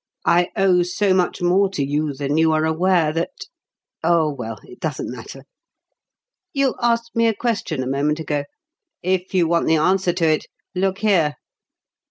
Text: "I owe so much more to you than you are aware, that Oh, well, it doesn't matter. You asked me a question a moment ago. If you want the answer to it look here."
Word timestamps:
"I 0.25 0.49
owe 0.57 0.81
so 0.81 1.13
much 1.13 1.43
more 1.43 1.69
to 1.69 1.85
you 1.85 2.13
than 2.15 2.35
you 2.35 2.51
are 2.53 2.65
aware, 2.65 3.13
that 3.13 3.45
Oh, 4.03 4.31
well, 4.33 4.57
it 4.63 4.79
doesn't 4.79 5.11
matter. 5.11 5.43
You 6.53 6.73
asked 6.81 7.15
me 7.15 7.27
a 7.27 7.35
question 7.35 7.83
a 7.83 7.87
moment 7.87 8.19
ago. 8.19 8.45
If 9.03 9.35
you 9.35 9.47
want 9.47 9.67
the 9.67 9.75
answer 9.75 10.11
to 10.11 10.25
it 10.25 10.47
look 10.73 10.97
here." 10.97 11.35